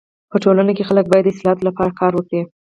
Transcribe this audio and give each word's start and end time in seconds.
په 0.31 0.37
ټولنه 0.43 0.71
کي 0.77 0.83
خلک 0.89 1.05
باید 1.09 1.25
د 1.27 1.31
اصلاحاتو 1.33 1.67
لپاره 1.69 1.97
کار 1.99 2.11
وکړي. 2.15 2.41